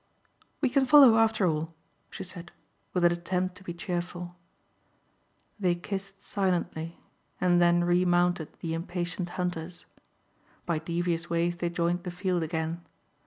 "We 0.61 0.69
can 0.71 0.87
follow 0.87 1.15
after 1.19 1.45
all," 1.45 1.75
she 2.09 2.23
said, 2.23 2.51
with 2.91 3.05
an 3.05 3.11
attempt 3.11 3.53
to 3.57 3.63
be 3.63 3.71
cheerful. 3.71 4.35
They 5.59 5.75
kissed 5.75 6.23
silently 6.23 6.97
and 7.39 7.61
then 7.61 7.83
remounted 7.83 8.51
the 8.61 8.73
impatient 8.73 9.29
hunters. 9.37 9.85
By 10.65 10.79
devious 10.79 11.29
ways 11.29 11.57
they 11.57 11.69
joined 11.69 12.01
the 12.01 12.09
field 12.09 12.41
again. 12.41 12.83